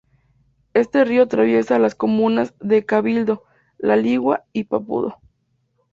Este 0.73 1.05
río 1.05 1.21
atraviesa 1.21 1.77
las 1.77 1.93
comunas 1.93 2.55
de 2.59 2.87
Cabildo, 2.87 3.43
La 3.77 3.95
Ligua 3.97 4.45
y 4.51 4.63
Papudo. 4.63 5.19